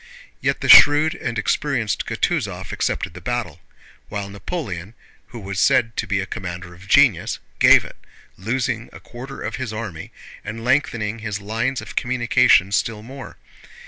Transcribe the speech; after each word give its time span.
Yet 0.41 0.61
the 0.61 0.67
shrewd 0.67 1.13
and 1.13 1.37
experienced 1.37 2.07
Kutúzov 2.07 2.71
accepted 2.71 3.13
the 3.13 3.21
battle, 3.21 3.61
while 4.09 4.31
Napoleon, 4.31 4.95
who 5.27 5.39
was 5.39 5.59
said 5.59 5.95
to 5.97 6.07
be 6.07 6.19
a 6.19 6.25
commander 6.25 6.73
of 6.73 6.87
genius, 6.87 7.37
gave 7.59 7.85
it, 7.85 7.97
losing 8.35 8.89
a 8.93 8.99
quarter 8.99 9.43
of 9.43 9.57
his 9.57 9.71
army 9.71 10.11
and 10.43 10.63
lengthening 10.65 11.19
his 11.19 11.39
lines 11.39 11.81
of 11.81 11.95
communication 11.95 12.71
still 12.71 13.03
more. 13.03 13.37